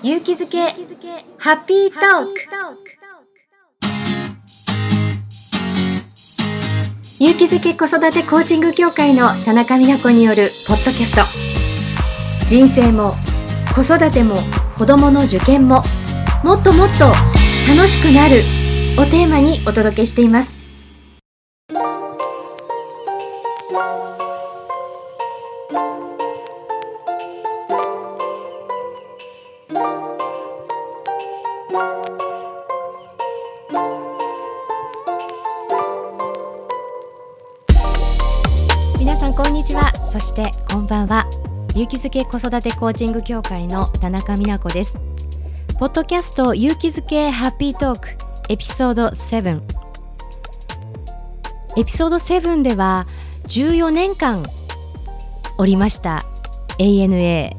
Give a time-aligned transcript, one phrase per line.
[0.00, 0.60] 勇気づけ
[1.38, 2.34] ハッピートーク。
[7.20, 12.46] 勇気づけ子育てコーチング協会の田中美奈子によるポッドキャスト。
[12.46, 13.10] 人生も
[13.74, 14.36] 子育ても
[14.76, 15.82] 子供の受験も
[16.44, 18.36] もっともっと楽しくなる
[19.02, 20.56] をテーマにお届けしています。
[40.10, 41.24] そしてこんばんは。
[41.74, 44.96] 勇気づけ子育てコーチング協会の田中美奈子です。
[45.78, 48.08] ポッドキャスト勇気づけハッピートーク
[48.48, 49.60] エピソード7
[51.76, 53.06] エピソード7では
[53.48, 54.42] 14年間
[55.58, 56.24] おりました
[56.78, 57.52] ANA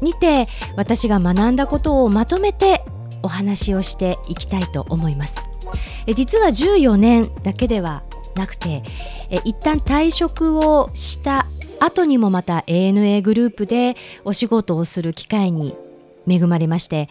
[0.00, 2.82] にて私が学んだことをまとめて
[3.22, 5.44] お話をしていきたいと思います。
[6.06, 8.02] え実は14年だけでは
[8.36, 8.82] なくて
[9.28, 11.46] え一旦退職をした
[11.80, 15.74] 後にもまた ANA グループでお仕事をする機会に
[16.28, 17.08] 恵まれまして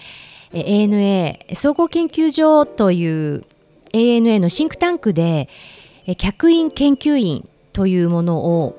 [0.53, 3.43] ANA 総合研究所という
[3.93, 5.49] ANA のシンクタンクで
[6.17, 8.75] 客員研究員というものを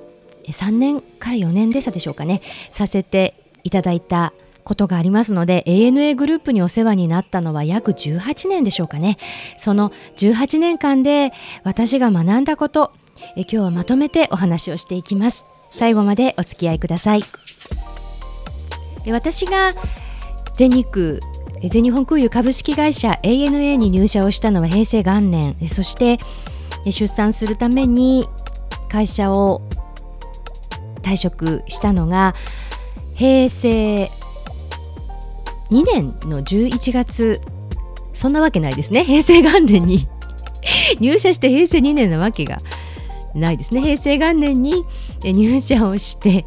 [0.46, 4.32] 3年から4年でしたでしょうかねさせていただいた
[4.64, 9.18] ことがありますので ANA グループにお世話になったのは約18年でしょうかね。
[9.58, 11.32] その18年間で
[11.64, 12.92] 私が学んだこと
[13.36, 15.44] 今日はまとめてお話をしていきます。
[15.70, 17.24] 最後までお付き合いください。
[19.04, 19.70] で私が
[20.54, 21.18] 全日空
[21.68, 25.56] 全日本空輸株式会社 ANA に入社をしたのは平成元年。
[25.68, 26.18] そして
[26.84, 28.26] 出産するために
[28.88, 29.62] 会社を
[31.02, 32.34] 退職したのが
[33.14, 34.10] 平成
[35.70, 37.40] 2年の11月。
[38.12, 39.04] そんなわけないですね。
[39.04, 40.08] 平成元年に。
[41.00, 42.56] 入社して平成2年なわけが。
[43.34, 43.80] ないですね。
[43.80, 44.84] 平成元年に
[45.22, 46.44] 入社をして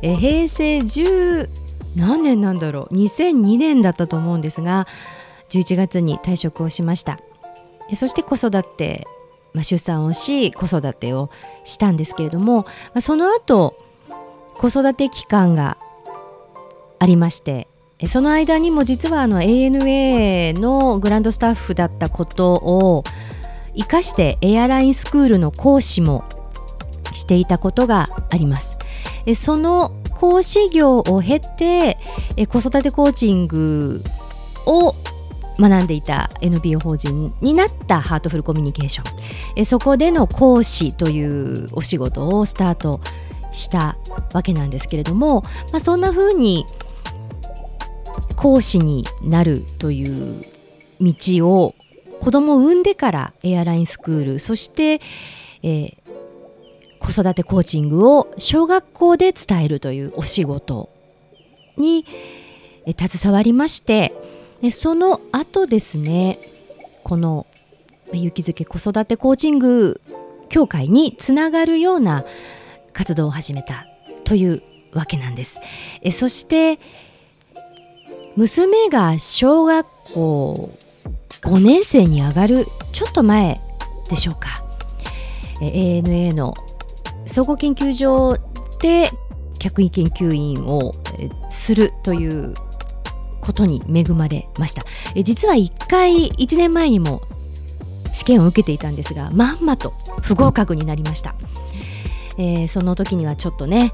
[0.00, 1.48] 平成10
[1.96, 2.94] 何年なんだろう。
[2.94, 4.86] 2002年だったと思うんですが
[5.50, 7.20] 11月に退職をしました。
[7.96, 9.06] そして子育て、
[9.52, 11.30] まあ、出産をし子育てを
[11.64, 13.76] したんですけれども、まあ、その後
[14.54, 15.76] 子育て期間が
[16.98, 17.68] ありまして
[18.06, 23.04] その間にも実はあの ANA のグランドスタッフだったことを
[23.76, 26.24] 生かしてエアラインスクールの講師も
[27.12, 28.78] していたことがあります。
[29.36, 31.98] その講師業を経て
[32.48, 34.02] 子育てコーチング
[34.66, 34.92] を
[35.58, 43.00] 学んでいた NPO 法人になったハートフルコミュニケーションそこでの講師というお仕事をスタート
[43.52, 43.96] した
[44.32, 45.42] わけなんですけれども、
[45.72, 46.66] まあ、そんな風に
[48.36, 50.42] 講師になるという
[51.00, 51.74] 道を
[52.20, 55.00] 子供を産んでからエアラインスクールそして、
[55.62, 56.04] えー
[57.04, 60.88] 子育てコーチングを小学校で伝えるというお仕事
[61.76, 62.06] に
[62.86, 64.14] え携わりまして
[64.62, 66.38] でその後ですね
[67.02, 67.46] この
[68.12, 70.00] 勇気づけ子育てコーチング
[70.48, 72.24] 協会につながるような
[72.94, 73.86] 活動を始めた
[74.24, 75.60] というわけなんです。
[76.02, 76.78] えそして
[78.36, 80.70] 娘が小学校
[81.44, 83.60] 5年生に上がるちょっと前
[84.08, 84.64] でしょうか。
[85.60, 86.52] ANA の
[87.26, 88.36] 総合研究所
[88.80, 89.10] で
[89.58, 90.92] 客員研究員を
[91.50, 92.54] するという
[93.40, 94.82] ことに恵まれました。
[95.22, 97.20] 実は1回1年前にも
[98.12, 101.34] 試験を受けていたんですがまんまと不合格になりました、
[102.38, 103.92] えーその時にはちょっとね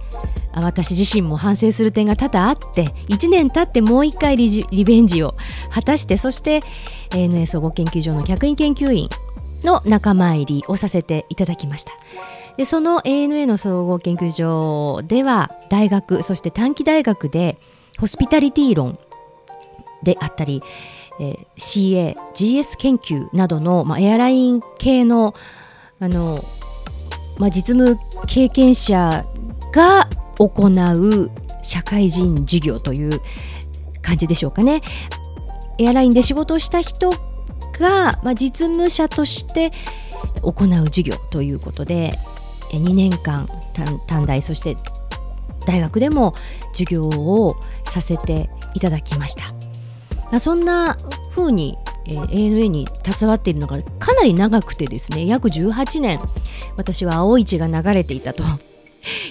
[0.53, 5.37] 私自身も反省する点が多々あって1年経ってもう1回リリベンジを
[5.73, 6.61] 果たしてそして
[7.11, 9.09] ANA 総合研究所の客員研究員
[9.63, 11.93] の仲間入りをさせていただきました。
[12.57, 17.59] でその ANA の総合研究所では大学そして短期大学で
[17.99, 18.99] ホスピタリティ論
[20.03, 20.63] であったり、
[21.21, 25.35] えー CA、GS 研究などの、まあ、エアライン系の
[26.01, 26.39] あの、
[27.39, 29.25] まあ、実務経験者
[29.73, 30.09] が
[30.41, 31.31] 行う
[31.63, 33.21] 社会人授業という
[34.01, 34.81] 感じでしょうかね。
[35.79, 37.11] エアラインで仕事をした人
[37.79, 39.73] が、まあ、実務者として
[40.43, 42.11] 行う授業ということで
[42.73, 44.77] 2年間短短大そして
[45.67, 46.35] 大学でも
[46.73, 47.55] 授業を
[47.87, 49.53] させていただきました。
[50.25, 50.97] まあそんな
[51.35, 51.77] 風に、
[52.07, 56.19] えー ANA に携わっているのがかなり長くてですね約18年
[56.77, 58.43] 私は青い血が流れていたと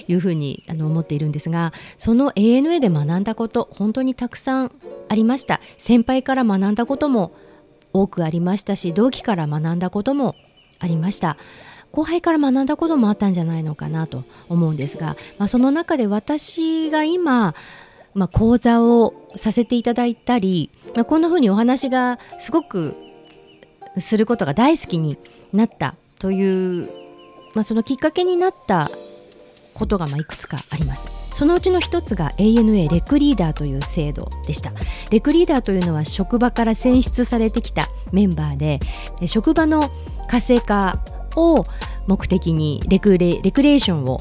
[0.08, 4.72] いうふうにあの思っているんですがその ANA で学んだこと本当にたくさん
[5.08, 5.60] ありました。
[5.76, 7.32] 先輩から学んだことも
[7.92, 10.36] 多くありましたし同期から学んだことも
[10.78, 11.36] ありました。
[11.92, 17.54] 後輩から学んだこともあったんじゃないのかなと思うんですが、まあ、その中で私が今、
[18.14, 22.94] まあ、講座をさせていただいたり、まあ、こんな風にお話がすごく
[23.98, 25.18] することが大好きに
[25.52, 26.88] なったという、
[27.54, 28.88] まあ、そのきっかけになった
[29.80, 31.30] ことがまいくつかあります。
[31.30, 34.72] そのうちの一つが ANA レクリーダーという制度でした
[35.10, 38.78] レクリーダーというのは職場から選出されてきたメンバーで
[39.26, 39.90] 職場の
[40.28, 40.98] 活性化
[41.36, 41.64] を
[42.06, 44.18] 目的にレクレレクレーションを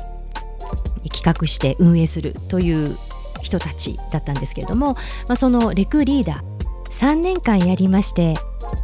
[1.11, 2.95] 企画して運営するという
[3.41, 6.59] 人たちだったんですけれども、まあ、そのレクリーダー
[6.99, 8.35] 3年間やりまして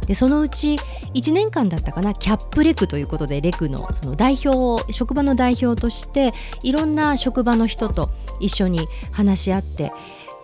[0.06, 0.76] でそのうち
[1.14, 6.32] 1年間だったかなキャップレクということでレクのその代表を職場の代表として
[6.62, 8.08] いろんな職場の人と
[8.40, 9.92] 一緒に話し合って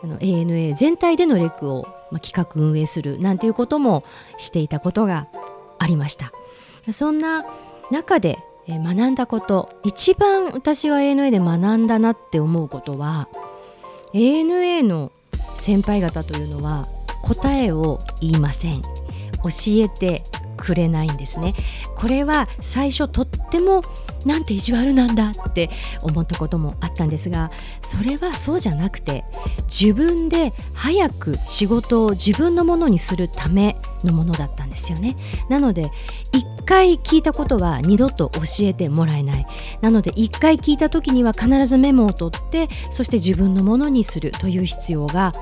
[0.03, 4.05] あの ANA 全体でのレクをまあ企画運営するなんていうことも
[4.38, 5.29] していたことが
[5.79, 6.32] ありました。
[6.93, 7.44] そんな
[7.91, 8.38] 中で
[8.69, 13.29] 学んだこと一番私は ANA で学んだなって思うことは
[14.12, 15.12] ANA の
[15.56, 16.87] 先輩方というのは
[17.23, 18.82] 答えを言いません。
[19.43, 19.50] 教
[19.83, 20.23] えて
[20.56, 21.55] くれないんですね。
[21.97, 23.83] これは最初とっても
[24.25, 25.71] なんて意地悪なんだって
[26.03, 27.50] 思ったこともあったんですが
[27.81, 29.25] それはそうじゃなくて
[29.67, 35.17] 自分で早く仕事を自分のものにするためのものだったんですよね。
[35.49, 35.91] なので
[36.33, 39.47] 一回聞いたことは二度と教えてもらえない。
[39.81, 45.33] なので一回聞いた時には必ずメモを取ってそして自分のものにするという必要が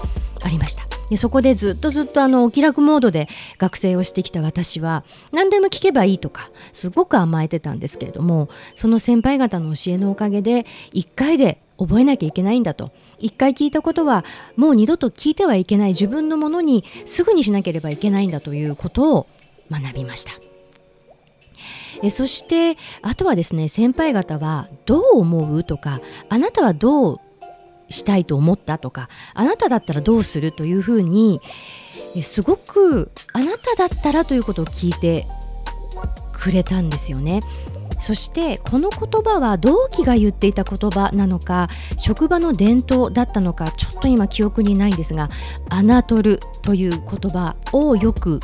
[0.42, 0.99] ありました。
[1.10, 3.28] でそこでずっとずっとあのお気楽モードで
[3.58, 10.64] 学生をしてきた私は何でも聞けばいいとかすごく甘えてたんですけれどもその先輩方の教えのおかげで
[10.94, 14.24] 1回で覚えなきゃいけないんだと1回聞いたことは
[14.56, 19.26] もう二度と聞いてはいけない自分のものにすぐにしなければいけないんだということを
[19.70, 20.32] 学びました。
[22.02, 27.20] えそしてあとはですね先輩方はどう思うとかあなたはどう
[27.90, 31.40] したいと思ったとかあなただったらどうするというふうに
[32.22, 35.26] すごくあなただったらということを聞いて
[36.32, 37.40] くれたんですよね。
[38.00, 45.28] そしてこの言葉は同期が言っていた言葉なのか職場の伝統だったのかちょっと今記憶にないんですが
[45.68, 48.40] 「アナトル」という言葉をよく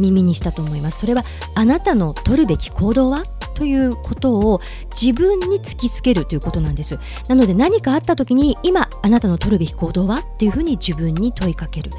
[0.00, 3.22] 耳にしたと思いますそれはあなたの取るべき行動は？
[3.60, 6.98] ということを自分に突きつけるということなんです。
[7.28, 11.90] なので何かあった時に今あなたの取るべき行動はっていうふうに自分に問いかける。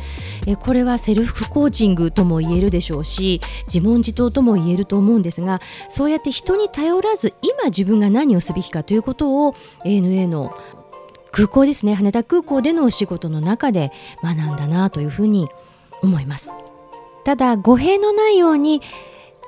[0.48, 3.42] えこれはセルフコーチングとも言えるでしょうし
[3.72, 9.56] 自問自答とも言えると思うんですがそうやって人に頼らず今自分が何をすべきかということを
[9.86, 10.52] ANA の
[11.32, 13.92] 空港ですね羽田空港でのお仕事の中で
[14.24, 15.48] 学んだなというふうに
[16.02, 16.52] 思います。
[17.24, 18.82] ただ語弊のないように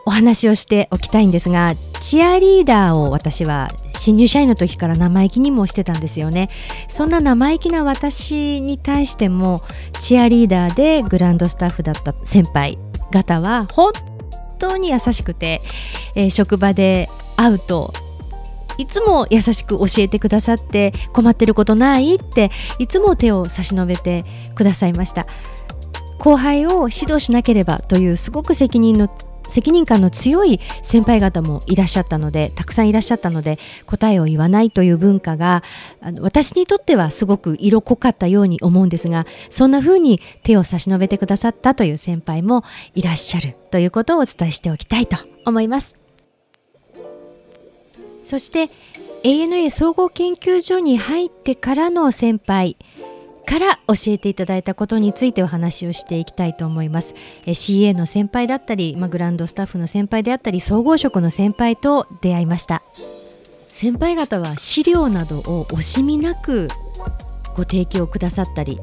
[0.06, 6.50] お話をしておきたいんですがチアリーダーを私は新入社員の時から生意気にもしてたんですよね。
[6.90, 9.60] そんな生意気な私に対しても
[10.00, 12.78] チアリーダーでグランドスタッフだった先輩
[13.12, 13.94] 方は本
[14.60, 15.60] 当に優しくて、
[16.16, 17.08] えー、職場で
[17.38, 17.94] 会うと
[18.78, 25.28] いつも優しく教えてくださって困ってることないっていつも手を差し伸べてくださいました。
[26.19, 29.10] 後輩を指導しなければというすごく責任の
[29.47, 35.64] 責任感の強い先輩方もいらっしゃったのでたくさんいらっしゃったので答えを言わないという文化が
[36.02, 42.64] あの私にとってはすごく色濃かったように思うんですがそんな風に手を差し伸べてくださったという先輩も
[42.95, 45.97] いらっしゃるということをお伝えしておきたいと思います。
[48.26, 48.69] そして
[49.23, 52.78] ANA 総合研究所に入ってからの先輩
[53.45, 57.14] から教えていただいたことについてお話をしていきたいと思います。
[57.45, 62.81] え CA の先輩だったり、まあ、グランドスタッフの先輩であったり総合職の先輩と出会いました。
[63.69, 66.69] 先輩方は資料などを惜しみなく
[67.56, 68.80] ご提供くださったり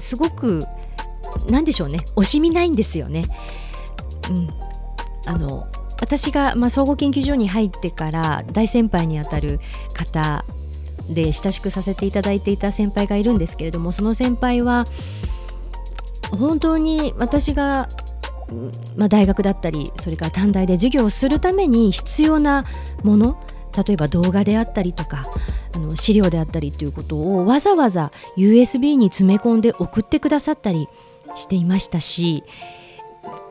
[0.00, 0.64] すごく
[1.48, 2.00] 何でしょうね。
[2.16, 3.22] 惜しみないんですよね。
[4.30, 4.50] うん、
[5.26, 5.66] あの
[6.00, 9.60] 私が、まあ、総合研究所に入ってから大先輩にあたる
[9.94, 10.44] 方
[11.10, 14.84] で親しくさせていただいていた先輩がいるんですけれどもその先輩は
[16.30, 17.88] 本当に私が、
[18.96, 22.64] まあ、大学だったりそれから短大で授業をするために必要な
[23.02, 23.42] もの
[23.86, 25.22] 例えば動画であったりとか
[25.74, 30.88] あの資料であったりということをわざわざ USB に詰め込んで送ってくださったり
[31.34, 32.44] していましたし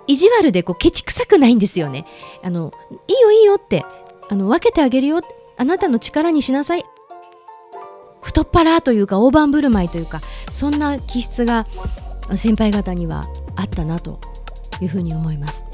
[0.07, 2.05] 意地悪でこうケチくさくないんですよね。
[2.43, 2.73] あの
[3.07, 3.85] いいよいいよって
[4.29, 5.21] あの分けてあげるよ
[5.57, 6.85] あなたの力にしなさい
[8.21, 10.19] 太っ腹というか大盤振る舞いというか
[10.51, 11.65] そんな気質が
[12.35, 13.21] 先輩方には
[13.55, 14.19] あったなと
[14.81, 15.65] いうふうに思います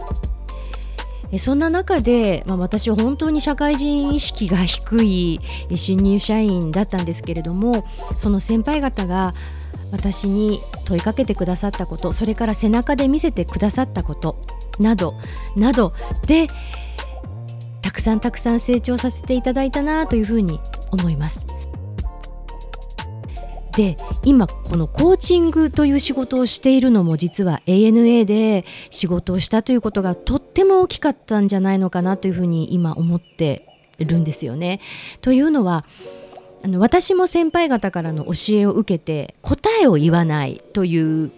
[1.39, 5.39] そんな中で、まあ、私は本当に社会人意識が低い
[5.75, 9.33] 新入社員だったんですけれどもその先輩方が
[9.91, 14.41] 私に問いかけてくださったことそれから背中で見せてくださったこと
[14.79, 15.15] など
[15.55, 15.93] など
[16.27, 16.47] で
[17.81, 20.59] たくさんたくさん成長させていただいたなというふうに
[20.91, 21.45] 思います。
[23.77, 34.79] で今このコーチングという仕事をしているのも実は ANA で仕事をしたということがとっても大きかったんじゃないのかなというふうに今思ってるんですよね。
[35.21, 35.85] というのは
[36.63, 41.31] あの私も先輩方からの教えを受けて答えを言わないという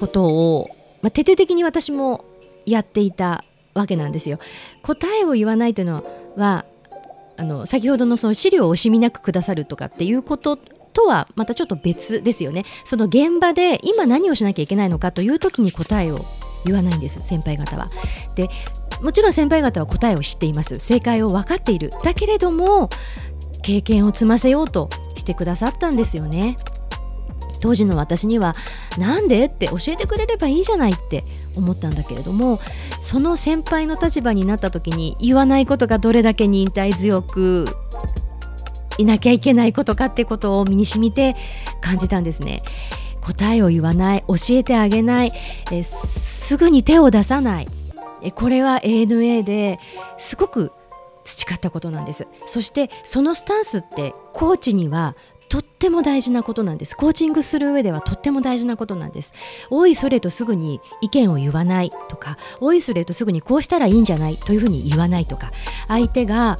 [0.00, 0.68] ことを、
[1.02, 2.24] まあ、徹底的に私も
[2.66, 4.40] やっていたわけなんですよ。
[4.82, 6.04] 答えを言わないというの
[6.36, 6.64] は
[7.36, 10.58] あの先ほどのその資料を惜しみなくくださるとかっていうこと
[10.92, 16.18] とはまたちょっと別ですよねその現場で今何をしなきゃいけないのかという時に答えを
[16.64, 17.88] 言わないんです先輩方は。
[18.34, 18.48] で
[19.02, 22.90] もちろん先輩方は答えを知っています正解を分かっているだけれども
[23.62, 26.56] 経験を積ませようとしてくださったんですよね。
[27.62, 28.54] 当時の私には
[28.98, 31.24] 「なんで?」って教えてくれればいいじゃないって
[31.56, 32.58] 思ったんだけれども
[33.02, 37.66] その先輩の立場になった時に言わないことがどれだけ忍耐強く
[39.00, 41.36] いなきゃいけないことかってことを身に染みて
[41.80, 42.60] 感じたんですね。
[43.20, 45.32] 答えを言わない教えてあげない
[45.70, 47.68] えすぐに手を出さない。
[48.22, 49.78] えこれは ANA で
[50.18, 50.72] すごく
[51.24, 52.26] 培ったことなんです。
[52.46, 55.14] そしてそのスタンスってコーチには
[55.48, 56.96] とっても大事なことなんです。
[56.96, 59.32] コーチングする上ではとっても大事なことなんです。
[59.68, 65.50] おいそれとすぐに意見を言わないとかおいそれとすぐにこうしたらいいんじゃないというふうに言わないとか
[65.88, 66.56] 相手が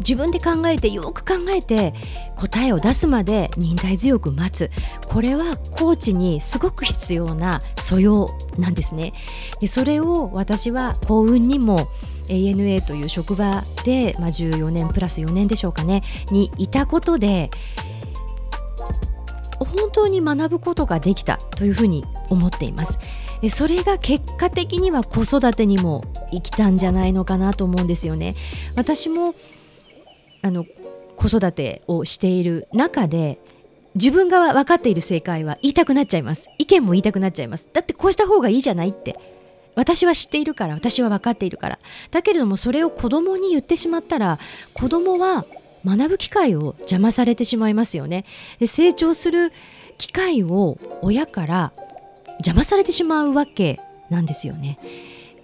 [0.00, 1.94] 自分で考えてよく考えて
[2.36, 4.70] 答えを出すまで忍耐強く待つ。
[5.08, 8.26] これはコーチにすごく必要な素養
[8.58, 9.12] なんですね。
[9.60, 11.88] でそれを私は幸運にも
[12.28, 17.50] ANA という職場で、まあ、14年プラス4年でしょうかねにいたことで
[19.58, 22.98] 本当に学ぶことができたというふうに思っています。
[23.42, 28.34] でそれが結果的には子育てにも生きたんじゃないのかなと思うんですよね。
[28.76, 29.34] 私も
[30.46, 30.64] あの
[31.16, 33.38] 子育てをしている中で
[33.94, 36.48] 自分が分かっている正解は言いたくなっちゃいます。
[36.58, 37.68] 意見も言いたくなっちゃいます。
[37.72, 39.18] だってこうした方がいいじゃないって。
[39.74, 41.78] 私は知っているから私は分かっているから。
[42.10, 44.38] だけれどもそれを子供に言ってしまったら
[44.74, 45.44] 子供は
[45.84, 48.24] 学ぶ機会を邪魔されてしまいますよね。
[48.58, 49.52] で成長する
[49.98, 51.72] 機会を親から
[52.38, 54.78] 邪魔されてしまうわけなんですよね。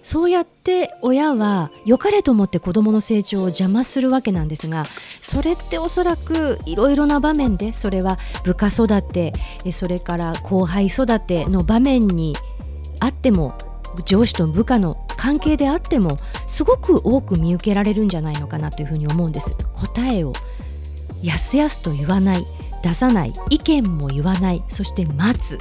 [0.03, 4.85] そうやって親は良かれと思って子どもの成長を邪魔するわけなんですが
[5.21, 9.31] それっておそらくいろいろな場面でそれは部下育て
[9.71, 12.35] それから後輩育ての場面に
[12.99, 13.55] あっても
[14.05, 16.17] 上司と部下の関係であっても
[16.47, 19.57] すごく多く見受けられるんじゃないのかなというふうに思うんです。
[19.73, 20.33] 答えを。
[21.21, 22.45] やすやすと言わない。
[22.83, 23.33] 出さない。
[23.49, 24.63] 意見も言わない。
[24.67, 25.57] そして待つ。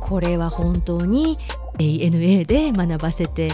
[0.00, 1.36] これは本当に
[1.78, 3.52] ANA で学ばせて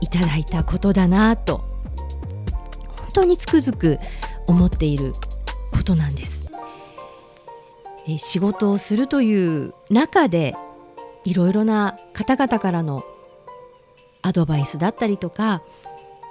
[0.00, 3.98] いただいたことだなと本当につくづく
[4.46, 5.12] 思っている
[5.72, 6.50] ことなんです。
[8.08, 10.54] え仕事をするという中で
[11.24, 13.02] いろいろな方々からの
[14.22, 15.62] アドバイスだったりとか、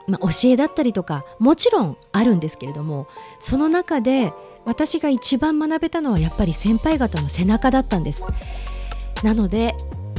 [0.08, 3.08] まあ、教えだったりとかもちろんあるんですけれども
[3.42, 4.32] その中で
[4.64, 8.26] 私が一番学べたのはやっぱり先輩方の背中だったんです。
[9.24, 9.76] なので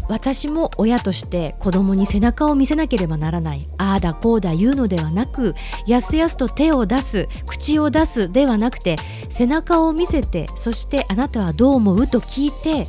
[0.09, 3.59] 私も親として子供に背中を見せなければならない。
[3.79, 5.55] ああだこうだ言うのではなく
[5.87, 8.97] やすやすと手を出す口を出すではなくて
[9.29, 12.07] 背中を見せてそしてあなたはどう思う？
[12.07, 12.85] と聞いて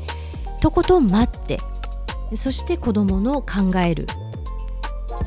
[0.62, 1.60] とことん待って
[2.36, 4.06] そして子供の考える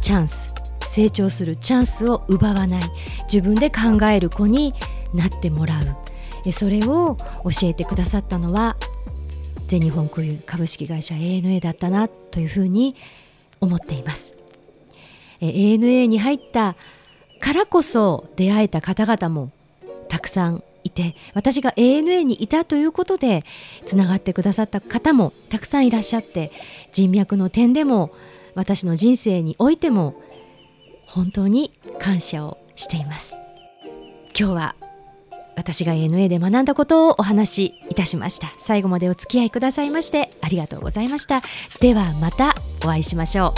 [0.03, 0.55] チャンス
[0.87, 2.83] 成長するチャンスを奪わない。
[3.33, 4.75] 自分で考える子に
[5.15, 6.53] なってもらう。
[6.53, 8.77] それを教えてくださったのは
[9.71, 12.97] 全日本空輸株式会社 ANA だったなというふうに
[13.61, 14.33] 思っています。
[15.41, 16.75] ANA に入った
[17.39, 19.53] からこそ出会えた方々も
[20.09, 23.45] たくさんいて私が ANA にいたということで
[23.87, 26.51] つながってくださった方もたくさんいらっしゃって
[26.93, 28.11] 人脈の点でも
[28.57, 30.21] 私の人生においても
[31.07, 33.37] 本当に感謝をしています
[34.37, 34.75] 今日は
[35.61, 38.51] 私が ANA で学んだことをお話しいたしました。
[38.59, 41.43] 最後までお付き合いくださいましてありがとうございました。
[41.83, 43.53] ではまたお会いしましょ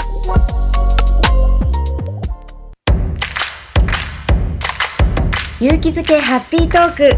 [5.60, 5.64] う。
[5.64, 7.16] 勇気づけハッピートーク。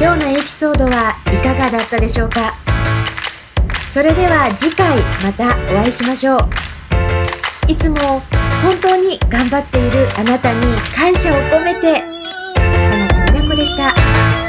[0.00, 2.54] 今日のエピソードはいかがだったでしょうか？
[3.92, 6.40] それでは次回またお会いしましょう。
[7.68, 7.96] いつも
[8.62, 12.15] 本当に頑張っているあなたに感謝を込めて
[13.66, 14.45] でした。